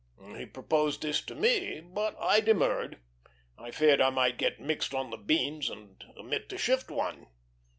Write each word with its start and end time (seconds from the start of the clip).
He 0.35 0.47
proposed 0.47 1.03
this 1.03 1.21
to 1.25 1.35
me, 1.35 1.79
but 1.79 2.15
I 2.19 2.39
demurred; 2.39 2.99
I 3.55 3.69
feared 3.69 4.01
I 4.01 4.09
might 4.09 4.39
get 4.39 4.59
mixed 4.59 4.95
on 4.95 5.11
the 5.11 5.17
beans 5.17 5.69
and 5.69 6.03
omit 6.17 6.49
to 6.49 6.57
shift 6.57 6.89
one. 6.89 7.27